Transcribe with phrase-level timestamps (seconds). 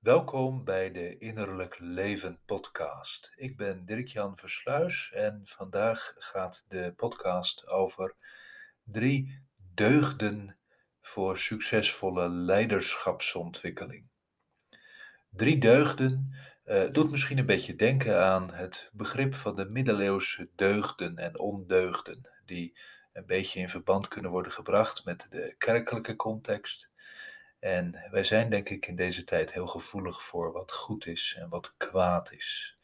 [0.00, 3.32] Welkom bij de Innerlijk Leven podcast.
[3.36, 8.14] Ik ben Dirk-Jan Versluis en vandaag gaat de podcast over
[8.84, 9.42] drie
[9.74, 10.56] deugden
[11.00, 14.06] voor succesvolle leiderschapsontwikkeling.
[15.30, 21.16] Drie deugden uh, doet misschien een beetje denken aan het begrip van de middeleeuwse deugden
[21.16, 22.78] en ondeugden, die
[23.12, 26.89] een beetje in verband kunnen worden gebracht met de kerkelijke context
[27.60, 31.48] en wij zijn denk ik in deze tijd heel gevoelig voor wat goed is en
[31.48, 32.78] wat kwaad is.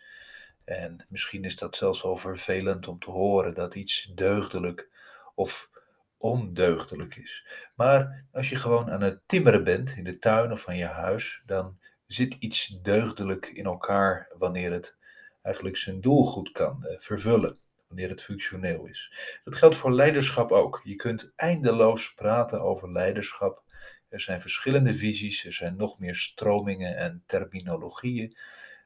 [0.64, 4.88] En misschien is dat zelfs wel vervelend om te horen dat iets deugdelijk
[5.34, 5.70] of
[6.16, 7.46] ondeugdelijk is.
[7.74, 11.43] Maar als je gewoon aan het timmeren bent in de tuin of van je huis,
[11.46, 14.96] dan zit iets deugdelijk in elkaar wanneer het
[15.43, 19.12] eigenlijk zijn doel goed kan eh, vervullen, wanneer het functioneel is.
[19.45, 20.80] Dat geldt voor leiderschap ook.
[20.84, 23.65] Je kunt eindeloos praten over leiderschap
[24.16, 28.37] er zijn verschillende visies, er zijn nog meer stromingen en terminologieën.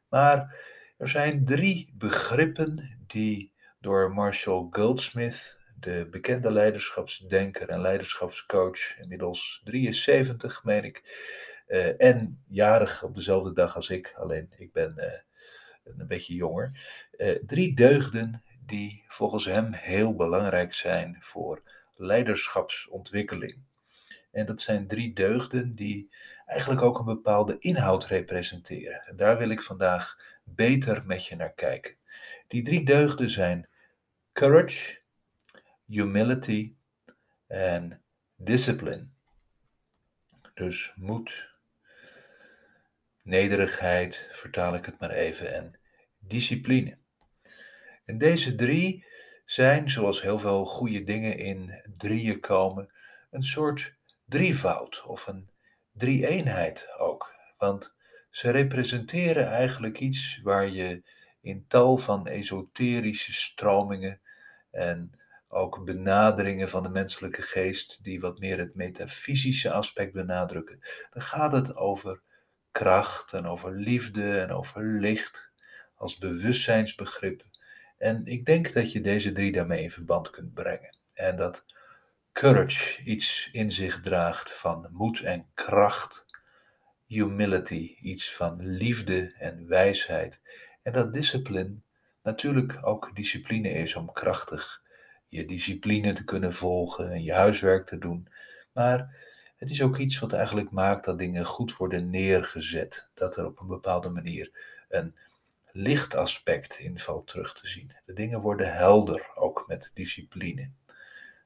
[0.09, 0.57] Maar
[0.99, 10.65] er zijn drie begrippen die door Marshall Goldsmith, de bekende leiderschapsdenker en leiderschapscoach, inmiddels 73,
[10.65, 11.03] meen ik,
[11.69, 15.05] uh, en jarig op dezelfde dag als ik, alleen ik ben uh,
[15.99, 16.71] een beetje jonger.
[17.17, 21.63] Uh, drie deugden die volgens hem heel belangrijk zijn voor
[21.97, 23.69] leiderschapsontwikkeling.
[24.31, 26.11] En dat zijn drie deugden die
[26.47, 29.03] eigenlijk ook een bepaalde inhoud representeren.
[29.07, 31.97] En daar wil ik vandaag beter met je naar kijken.
[32.49, 33.69] Die drie deugden zijn
[34.33, 34.99] courage,
[35.87, 36.75] humility
[37.47, 38.03] en
[38.37, 39.07] discipline.
[40.55, 41.55] Dus moed,
[43.23, 45.79] nederigheid, vertaal ik het maar even, en
[46.19, 46.99] discipline.
[48.05, 49.05] En deze drie
[49.45, 52.93] zijn, zoals heel veel goede dingen in drieën komen,
[53.31, 53.99] een soort
[54.31, 55.49] drievoud of een
[55.93, 57.35] drie-eenheid ook.
[57.59, 57.95] Want
[58.31, 61.03] ze representeren eigenlijk iets waar je
[61.41, 64.21] in tal van esoterische stromingen
[64.71, 65.13] en
[65.49, 70.81] ook benaderingen van de menselijke geest, die wat meer het metafysische aspect benadrukken,
[71.11, 72.21] dan gaat het over
[72.71, 75.53] kracht en over liefde en over licht
[75.95, 77.51] als bewustzijnsbegrippen.
[77.99, 80.97] En ik denk dat je deze drie daarmee in verband kunt brengen.
[81.15, 81.65] En dat
[82.33, 86.25] courage iets in zich draagt van moed en kracht,
[87.07, 90.41] humility iets van liefde en wijsheid
[90.83, 91.77] en dat discipline
[92.23, 94.83] natuurlijk ook discipline is om krachtig
[95.29, 98.29] je discipline te kunnen volgen en je huiswerk te doen,
[98.73, 99.17] maar
[99.57, 103.61] het is ook iets wat eigenlijk maakt dat dingen goed worden neergezet, dat er op
[103.61, 104.51] een bepaalde manier
[104.89, 105.17] een
[105.73, 107.93] lichtaspect in valt terug te zien.
[108.05, 110.71] De dingen worden helder, ook met discipline.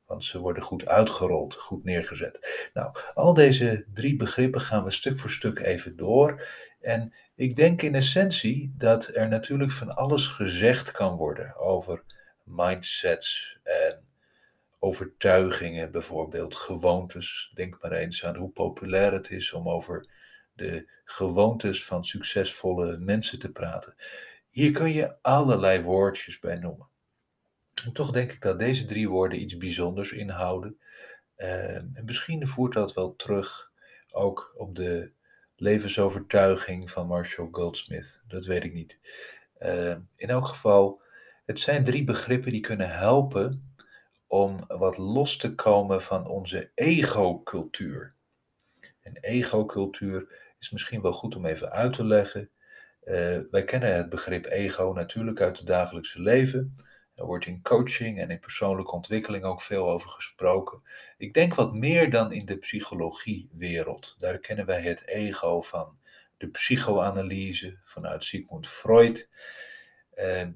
[0.06, 2.68] Want ze worden goed uitgerold, goed neergezet.
[2.74, 6.46] Nou, al deze drie begrippen gaan we stuk voor stuk even door.
[6.80, 12.02] En ik denk in essentie dat er natuurlijk van alles gezegd kan worden over
[12.44, 14.04] mindsets en
[14.78, 17.52] overtuigingen, bijvoorbeeld gewoontes.
[17.54, 20.08] Denk maar eens aan hoe populair het is om over
[20.54, 23.94] de gewoontes van succesvolle mensen te praten.
[24.50, 26.88] Hier kun je allerlei woordjes bij noemen.
[27.84, 30.78] En toch denk ik dat deze drie woorden iets bijzonders inhouden.
[31.36, 33.72] Uh, en misschien voert dat wel terug
[34.12, 35.12] ook op de
[35.56, 38.20] levensovertuiging van Marshall Goldsmith.
[38.28, 38.98] Dat weet ik niet.
[39.58, 41.02] Uh, in elk geval,
[41.46, 43.74] het zijn drie begrippen die kunnen helpen
[44.26, 48.14] om wat los te komen van onze ego-cultuur.
[49.00, 52.50] En ego-cultuur is misschien wel goed om even uit te leggen.
[53.04, 56.76] Uh, wij kennen het begrip ego natuurlijk uit het dagelijkse leven.
[57.14, 60.82] Er wordt in coaching en in persoonlijke ontwikkeling ook veel over gesproken.
[61.18, 64.14] Ik denk wat meer dan in de psychologiewereld.
[64.18, 65.98] Daar kennen wij het ego van
[66.36, 69.28] de psychoanalyse vanuit Sigmund Freud.
[70.10, 70.48] Eh,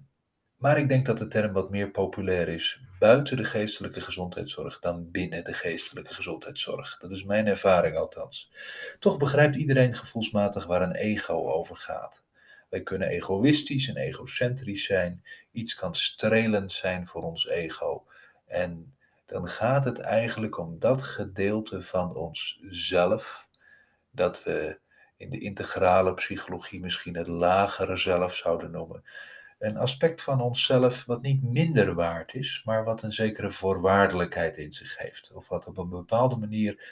[0.56, 5.10] maar ik denk dat de term wat meer populair is buiten de geestelijke gezondheidszorg dan
[5.10, 6.96] binnen de geestelijke gezondheidszorg.
[6.98, 8.52] Dat is mijn ervaring althans.
[8.98, 12.26] Toch begrijpt iedereen gevoelsmatig waar een ego over gaat.
[12.68, 15.24] Wij kunnen egoïstisch en egocentrisch zijn.
[15.52, 18.06] Iets kan strelend zijn voor ons ego.
[18.46, 23.48] En dan gaat het eigenlijk om dat gedeelte van onszelf
[24.10, 24.78] dat we
[25.16, 29.04] in de integrale psychologie misschien het lagere zelf zouden noemen.
[29.58, 34.72] Een aspect van onszelf wat niet minder waard is, maar wat een zekere voorwaardelijkheid in
[34.72, 35.32] zich heeft.
[35.32, 36.84] Of wat op een bepaalde manier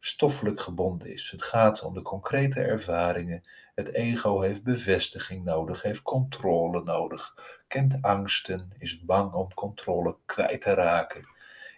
[0.00, 1.30] stoffelijk gebonden is.
[1.30, 3.42] Het gaat om de concrete ervaringen.
[3.74, 7.34] Het ego heeft bevestiging nodig, heeft controle nodig,
[7.68, 11.28] kent angsten, is bang om controle kwijt te raken,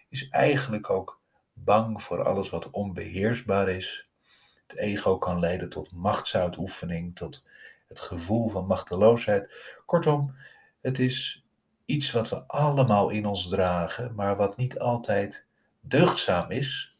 [0.08, 1.20] is eigenlijk ook
[1.52, 4.08] bang voor alles wat onbeheersbaar is.
[4.66, 7.44] Het ego kan leiden tot machtsuitoefening, tot
[7.88, 9.52] het gevoel van machteloosheid.
[9.86, 10.34] Kortom,
[10.80, 11.44] het is
[11.84, 15.46] iets wat we allemaal in ons dragen, maar wat niet altijd
[15.80, 16.91] deugdzaam is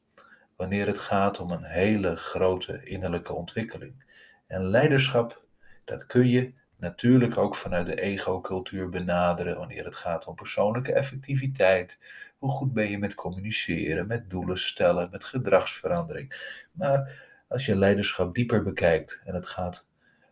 [0.63, 4.05] wanneer het gaat om een hele grote innerlijke ontwikkeling.
[4.47, 5.45] En leiderschap,
[5.85, 11.99] dat kun je natuurlijk ook vanuit de ego-cultuur benaderen wanneer het gaat om persoonlijke effectiviteit.
[12.39, 16.61] Hoe goed ben je met communiceren, met doelen stellen, met gedragsverandering.
[16.73, 19.87] Maar als je leiderschap dieper bekijkt en het gaat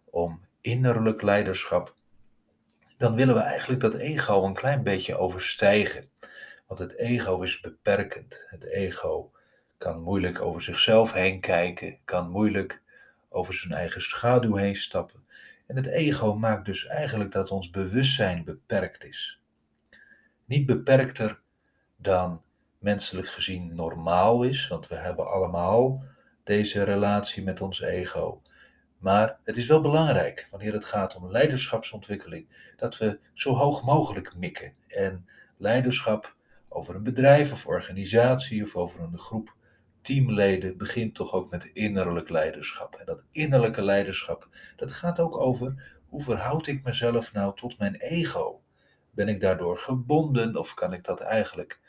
[0.05, 1.95] om innerlijk leiderschap,
[2.97, 6.11] dan willen we eigenlijk dat ego een klein beetje overstijgen.
[6.67, 8.45] Want het ego is beperkend.
[8.49, 9.33] Het ego
[9.81, 12.83] kan moeilijk over zichzelf heen kijken, kan moeilijk
[13.29, 15.25] over zijn eigen schaduw heen stappen.
[15.67, 19.43] En het ego maakt dus eigenlijk dat ons bewustzijn beperkt is.
[20.45, 21.41] Niet beperkter
[21.97, 22.43] dan
[22.79, 26.05] menselijk gezien normaal is, want we hebben allemaal
[26.45, 28.43] deze relatie met ons ego.
[28.99, 34.37] Maar het is wel belangrijk wanneer het gaat om leiderschapsontwikkeling dat we zo hoog mogelijk
[34.37, 34.73] mikken.
[34.87, 36.37] En leiderschap
[36.69, 39.59] over een bedrijf of organisatie of over een groep
[40.03, 42.95] teamleden begint toch ook met innerlijk leiderschap.
[42.95, 47.95] En dat innerlijke leiderschap, dat gaat ook over hoe verhoud ik mezelf nou tot mijn
[47.95, 48.63] ego?
[49.11, 51.81] Ben ik daardoor gebonden of kan ik dat eigenlijk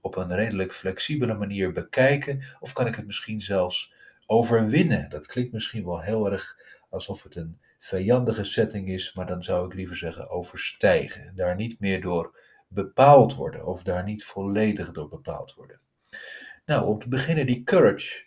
[0.00, 2.42] op een redelijk flexibele manier bekijken?
[2.60, 3.92] Of kan ik het misschien zelfs
[4.26, 5.08] overwinnen?
[5.10, 6.56] Dat klinkt misschien wel heel erg
[6.90, 11.32] alsof het een vijandige setting is, maar dan zou ik liever zeggen overstijgen.
[11.34, 12.38] Daar niet meer door
[12.68, 15.80] bepaald worden of daar niet volledig door bepaald worden.
[16.66, 18.24] Nou, om te beginnen die courage.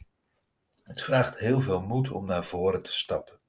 [0.84, 3.39] Het vraagt heel veel moed om naar voren te stappen.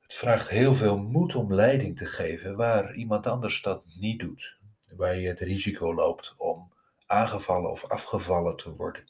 [0.00, 4.58] Het vraagt heel veel moed om leiding te geven waar iemand anders dat niet doet.
[4.90, 6.72] Waar je het risico loopt om
[7.06, 9.02] aangevallen of afgevallen te worden.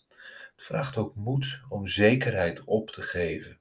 [0.54, 3.58] Het vraagt ook moed om zekerheid op te geven.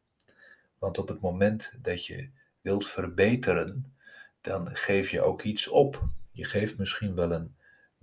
[0.80, 2.30] Want op het moment dat je
[2.62, 3.96] wilt verbeteren,
[4.42, 6.04] dan geef je ook iets op.
[6.32, 7.55] Je geeft misschien wel een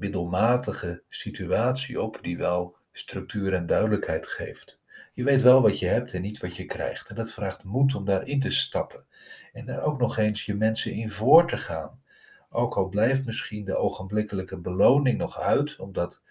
[0.03, 4.81] middelmatige situatie op die wel structuur en duidelijkheid geeft.
[5.13, 7.09] Je weet wel wat je hebt en niet wat je krijgt.
[7.09, 9.05] En dat vraagt moed om daarin te stappen.
[9.53, 12.03] En daar ook nog eens je mensen in voor te gaan.
[12.51, 16.23] Ook al blijft misschien de ogenblikkelijke beloning nog uit, omdat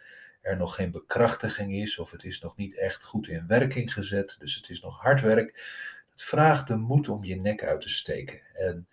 [0.41, 4.35] er nog geen bekrachtiging is of het is nog niet echt goed in werking gezet,
[4.39, 5.63] dus het is nog hard werk.
[6.09, 8.41] Het vraagt de moed om je nek uit te steken.
[8.53, 8.87] En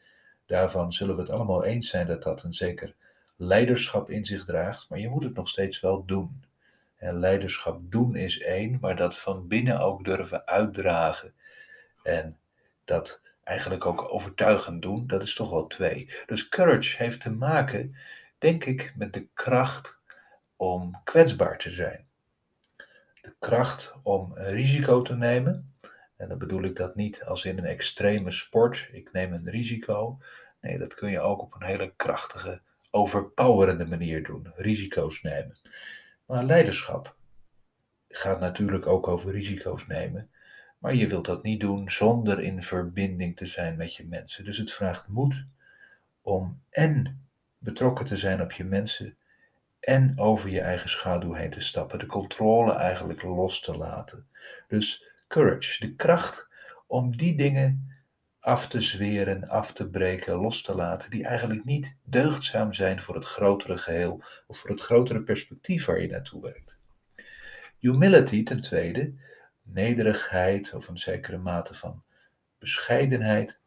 [0.46, 2.94] daarvan zullen we het allemaal eens zijn dat dat een zeker
[3.40, 6.44] leiderschap in zich draagt, maar je moet het nog steeds wel doen.
[6.96, 11.34] En leiderschap doen is één, maar dat van binnen ook durven uitdragen.
[12.02, 12.38] En
[12.84, 16.10] dat eigenlijk ook overtuigend doen, dat is toch wel twee.
[16.26, 17.96] Dus courage heeft te maken,
[18.38, 20.00] denk ik, met de kracht
[20.56, 22.06] om kwetsbaar te zijn.
[23.20, 25.74] De kracht om een risico te nemen.
[26.16, 30.18] En dan bedoel ik dat niet als in een extreme sport, ik neem een risico.
[30.60, 34.52] Nee, dat kun je ook op een hele krachtige, overpowerende manier doen.
[34.54, 35.58] Risico's nemen.
[36.26, 37.16] Maar leiderschap
[38.08, 40.30] gaat natuurlijk ook over risico's nemen.
[40.78, 44.44] Maar je wilt dat niet doen zonder in verbinding te zijn met je mensen.
[44.44, 45.46] Dus het vraagt moed
[46.22, 47.22] om en
[47.58, 49.16] betrokken te zijn op je mensen
[49.80, 51.98] en over je eigen schaduw heen te stappen.
[51.98, 54.26] De controle eigenlijk los te laten.
[54.68, 56.48] Dus courage, de kracht
[56.86, 57.97] om die dingen
[58.40, 63.14] af te zweren, af te breken, los te laten, die eigenlijk niet deugdzaam zijn voor
[63.14, 66.78] het grotere geheel of voor het grotere perspectief waar je naartoe werkt.
[67.78, 69.14] Humility ten tweede,
[69.62, 72.02] nederigheid of een zekere mate van
[72.58, 73.60] bescheidenheid,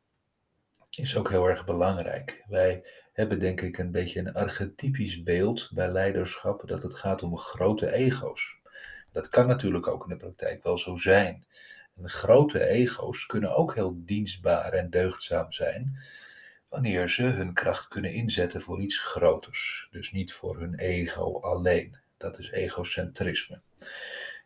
[0.89, 2.43] is ook heel erg belangrijk.
[2.47, 7.37] Wij hebben denk ik een beetje een archetypisch beeld bij leiderschap dat het gaat om
[7.37, 8.59] grote ego's.
[9.11, 11.45] Dat kan natuurlijk ook in de praktijk wel zo zijn.
[11.97, 15.99] En grote ego's kunnen ook heel dienstbaar en deugdzaam zijn
[16.71, 19.87] wanneer ze hun kracht kunnen inzetten voor iets groters.
[19.91, 21.97] Dus niet voor hun ego alleen.
[22.17, 23.61] Dat is egocentrisme.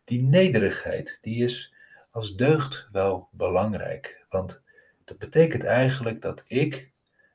[0.04, 1.74] Die nederigheid, die is
[2.10, 4.24] als deugd wel belangrijk.
[4.28, 4.62] Want
[5.04, 6.90] dat betekent eigenlijk dat ik,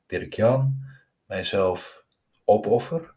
[0.06, 0.84] Dirk Jan,
[1.26, 2.04] mijzelf
[2.44, 3.14] opoffer.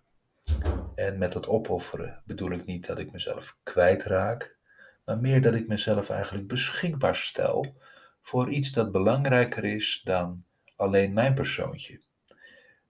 [0.95, 4.57] En met dat opofferen bedoel ik niet dat ik mezelf kwijtraak,
[5.05, 7.75] maar meer dat ik mezelf eigenlijk beschikbaar stel
[8.21, 10.43] voor iets dat belangrijker is dan
[10.75, 12.01] alleen mijn persoontje.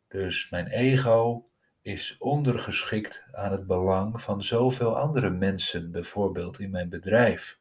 [0.07, 1.45] Dus mijn ego
[1.81, 7.59] is ondergeschikt aan het belang van zoveel andere mensen, bijvoorbeeld in mijn bedrijf.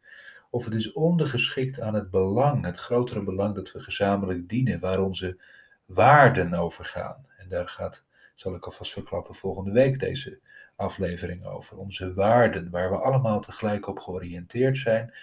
[0.50, 5.00] Of het is ondergeschikt aan het belang, het grotere belang dat we gezamenlijk dienen, waar
[5.00, 5.40] onze
[5.84, 7.26] waarden over gaan.
[7.36, 10.40] En daar gaat, zal ik alvast verklappen, volgende week deze
[10.76, 11.76] aflevering over.
[11.76, 15.14] Onze waarden, waar we allemaal tegelijk op georiënteerd zijn.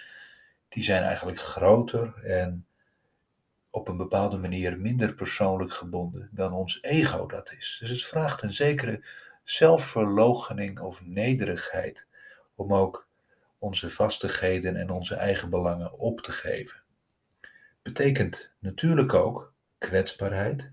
[0.68, 2.66] die zijn eigenlijk groter en
[3.70, 7.76] op een bepaalde manier minder persoonlijk gebonden dan ons ego dat is.
[7.80, 9.04] Dus het vraagt een zekere
[9.44, 12.06] zelfverloochening of nederigheid
[12.54, 13.08] om ook
[13.58, 16.82] onze vastigheden en onze eigen belangen op te geven.
[17.82, 20.70] Betekent natuurlijk ook kwetsbaarheid.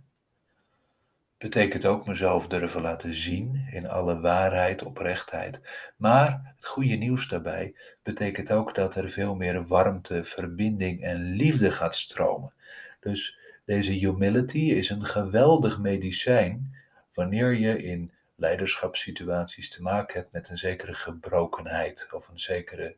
[1.40, 5.60] Betekent ook mezelf durven laten zien in alle waarheid, oprechtheid.
[5.98, 11.72] Maar het goede nieuws daarbij betekent ook dat er veel meer warmte, verbinding en liefde
[11.72, 12.54] gaat stromen.
[13.00, 16.76] Dus deze humility is een geweldig medicijn
[17.14, 22.96] wanneer je in leiderschapssituaties te maken hebt met een zekere gebrokenheid of een zekere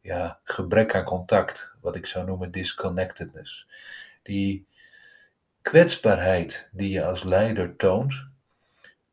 [0.00, 3.68] ja, gebrek aan contact, wat ik zou noemen disconnectedness.
[4.22, 4.66] Die
[5.66, 8.26] kwetsbaarheid die je als leider toont,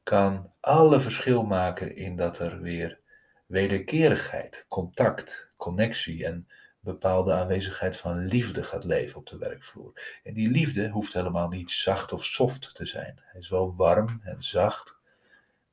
[0.03, 2.99] kan alle verschil maken in dat er weer
[3.45, 6.47] wederkerigheid, contact, connectie en
[6.79, 10.19] bepaalde aanwezigheid van liefde gaat leven op de werkvloer.
[10.23, 13.19] En die liefde hoeft helemaal niet zacht of soft te zijn.
[13.21, 14.97] Hij is wel warm en zacht,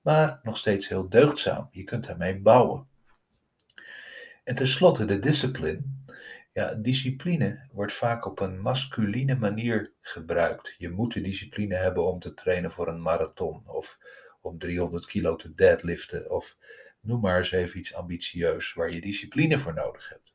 [0.01, 1.69] maar nog steeds heel deugdzaam.
[1.71, 2.87] Je kunt daarmee bouwen.
[4.45, 5.83] En tenslotte de discipline.
[6.53, 10.75] Ja, discipline wordt vaak op een masculine manier gebruikt.
[10.79, 13.99] Je moet de discipline hebben om te trainen voor een marathon of
[14.41, 16.57] om 300 kilo te deadliften of
[17.01, 20.35] noem maar eens even iets ambitieus waar je discipline voor nodig hebt.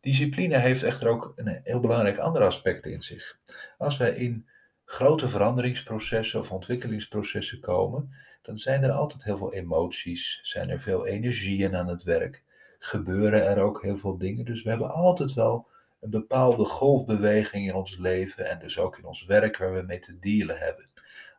[0.00, 3.38] Discipline heeft echter ook een heel belangrijk ander aspect in zich.
[3.78, 4.48] Als wij in
[4.84, 11.06] grote veranderingsprocessen of ontwikkelingsprocessen komen, dan zijn er altijd heel veel emoties, zijn er veel
[11.06, 12.42] energieën aan het werk,
[12.84, 14.44] gebeuren er ook heel veel dingen.
[14.44, 15.68] Dus we hebben altijd wel
[16.00, 19.98] een bepaalde golfbeweging in ons leven en dus ook in ons werk waar we mee
[19.98, 20.90] te dealen hebben.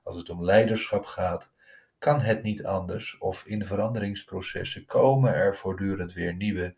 [0.03, 1.51] Als het om leiderschap gaat,
[1.99, 6.75] kan het niet anders of in veranderingsprocessen komen er voortdurend weer nieuwe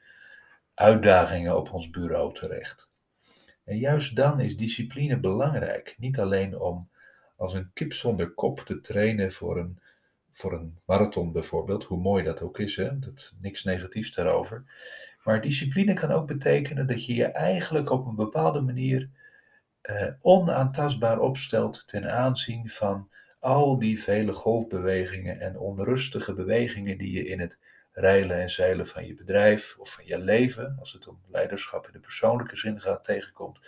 [0.74, 2.90] uitdagingen op ons bureau terecht.
[3.64, 5.96] En juist dan is discipline belangrijk.
[5.98, 6.90] Niet alleen om
[7.36, 9.80] als een kip zonder kop te trainen voor een,
[10.36, 13.00] voor een marathon bijvoorbeeld, hoe mooi dat ook is, hè?
[13.00, 14.64] Dat, niks negatiefs daarover.
[15.24, 19.10] Maar discipline kan ook betekenen dat je je eigenlijk op een bepaalde manier
[19.82, 27.26] eh, onaantastbaar opstelt ten aanzien van al die vele golfbewegingen en onrustige bewegingen die je
[27.26, 27.60] in het
[27.92, 31.94] reilen en zeilen van je bedrijf of van je leven, als het om leiderschap in
[31.94, 33.60] de persoonlijke zin gaat, tegenkomt.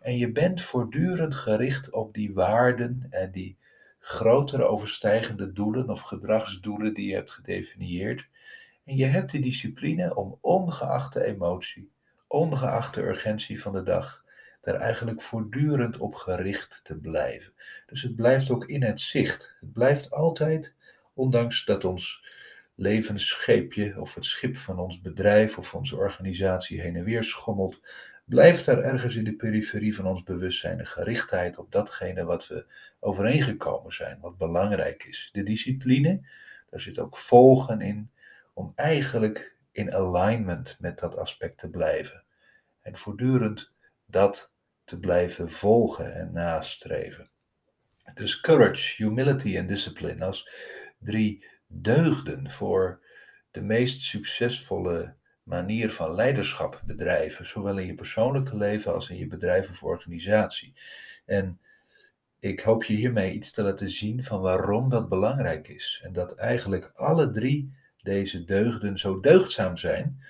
[0.00, 3.58] En je bent voortdurend gericht op die waarden en die
[4.00, 8.28] grotere overstijgende doelen of gedragsdoelen die je hebt gedefinieerd.
[8.84, 11.90] En je hebt de discipline om ongeacht de emotie,
[12.26, 14.24] ongeacht de urgentie van de dag,
[14.60, 17.52] daar eigenlijk voortdurend op gericht te blijven.
[17.86, 19.56] Dus het blijft ook in het zicht.
[19.60, 20.74] Het blijft altijd,
[21.14, 22.24] ondanks dat ons
[22.74, 27.80] levensscheepje of het schip van ons bedrijf of onze organisatie heen en weer schommelt,
[28.30, 32.66] blijft er ergens in de periferie van ons bewustzijn een gerichtheid op datgene wat we
[33.00, 35.28] overeengekomen zijn, wat belangrijk is.
[35.32, 36.28] De discipline,
[36.70, 38.10] daar zit ook volgen in,
[38.54, 42.24] om eigenlijk in alignment met dat aspect te blijven.
[42.80, 43.72] En voortdurend
[44.06, 44.52] dat
[44.84, 47.30] te blijven volgen en nastreven.
[48.14, 50.50] Dus courage, humility en discipline als
[50.98, 53.04] drie deugden voor
[53.50, 55.14] de meest succesvolle
[55.50, 60.72] manier van leiderschap bedrijven, zowel in je persoonlijke leven als in je bedrijf of organisatie.
[61.26, 61.60] En
[62.38, 66.00] ik hoop je hiermee iets te laten zien van waarom dat belangrijk is.
[66.04, 67.70] En dat eigenlijk alle drie
[68.02, 70.24] deze deugden zo deugdzaam zijn,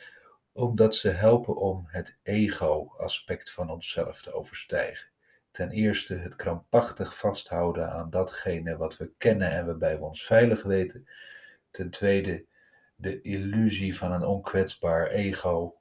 [0.53, 5.09] omdat ze helpen om het ego-aspect van onszelf te overstijgen.
[5.51, 10.63] Ten eerste het krampachtig vasthouden aan datgene wat we kennen en waarbij we ons veilig
[10.63, 11.09] weten.
[11.71, 12.45] Ten tweede
[13.01, 15.81] de illusie van een onkwetsbaar ego.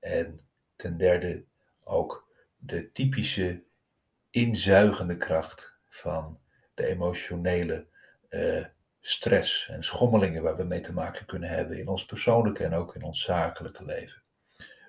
[0.00, 0.40] En
[0.76, 1.44] ten derde
[1.84, 3.62] ook de typische
[4.30, 6.38] inzuigende kracht van
[6.74, 7.86] de emotionele
[8.30, 8.64] uh,
[9.00, 12.94] stress en schommelingen waar we mee te maken kunnen hebben in ons persoonlijke en ook
[12.94, 14.22] in ons zakelijke leven.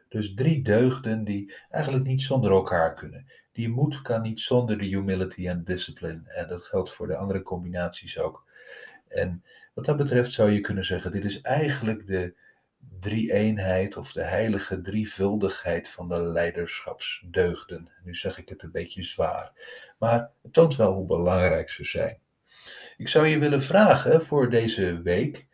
[0.10, 3.26] Dus drie deugden die eigenlijk niet zonder elkaar kunnen.
[3.52, 6.22] Die moed kan niet zonder de humility en discipline.
[6.26, 8.48] En dat geldt voor de andere combinaties ook.
[9.10, 12.36] En wat dat betreft zou je kunnen zeggen, dit is eigenlijk de
[13.00, 17.92] drie-eenheid of de heilige drievuldigheid van de leiderschapsdeugden.
[18.04, 19.52] Nu zeg ik het een beetje zwaar,
[20.00, 22.20] maar het toont wel hoe belangrijk ze zijn.
[22.98, 25.48] Ik zou je willen vragen voor deze week,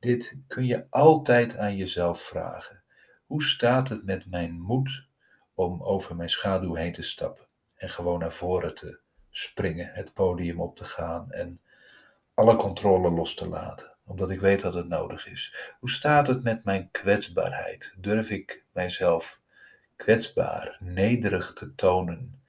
[0.00, 2.82] dit kun je altijd aan jezelf vragen.
[3.26, 5.08] Hoe staat het met mijn moed
[5.54, 10.60] om over mijn schaduw heen te stappen en gewoon naar voren te springen, het podium
[10.60, 11.60] op te gaan en
[12.36, 13.96] alle controle los te laten?
[14.06, 15.74] omdat ik weet dat het nodig is.
[15.80, 17.94] Hoe staat het met mijn kwetsbaarheid?
[17.96, 19.40] Durf ik mijzelf
[19.96, 22.42] kwetsbaar, nederig te tonen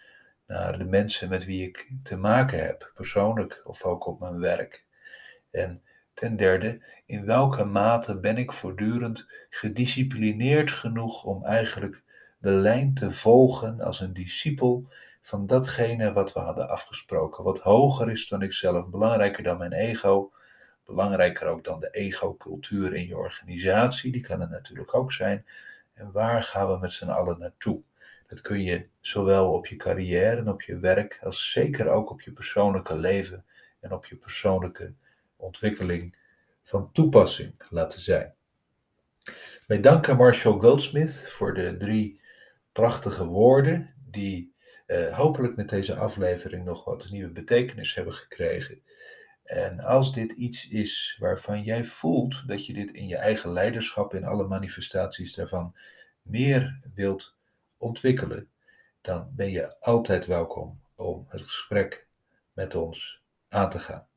[0.48, 4.86] naar de mensen met wie ik te maken heb, persoonlijk of ook op mijn werk?
[5.51, 5.82] En
[6.13, 12.03] ten derde, in welke mate ben ik voortdurend gedisciplineerd genoeg om eigenlijk
[12.38, 14.88] de lijn te volgen als een discipel
[15.22, 20.32] van datgene wat we hadden afgesproken, wat hoger is dan ikzelf, belangrijker dan mijn ego,
[20.86, 25.46] belangrijker ook dan de ego-cultuur in je organisatie, die kan er natuurlijk ook zijn.
[25.94, 27.82] En waar gaan we met z'n allen naartoe?
[28.27, 32.22] Dat kun je zowel op je carrière en op je werk, als zeker ook op
[32.22, 33.46] je persoonlijke leven
[33.79, 34.94] en op je persoonlijke
[35.36, 36.17] ontwikkeling
[36.63, 38.34] van toepassing laten zijn.
[39.67, 42.22] Wij danken Marshall Goldsmith voor de drie
[42.78, 44.56] prachtige woorden die
[44.88, 48.82] uh, hopelijk met deze aflevering nog wat nieuwe betekenis hebben gekregen.
[49.44, 54.14] En als dit iets is waarvan jij voelt dat je dit in je eigen leiderschap,
[54.14, 55.76] in alle manifestaties daarvan,
[56.22, 57.36] meer wilt
[57.78, 58.50] ontwikkelen,
[59.02, 62.08] dan ben je altijd welkom om het gesprek
[62.54, 64.08] met ons aan te gaan.